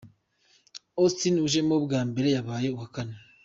Austin 0.99 1.35
ujemo 1.45 1.75
bwa 1.85 2.01
mbere 2.09 2.29
yabaye 2.35 2.67
uwa 2.75 2.87
kane 2.95 3.15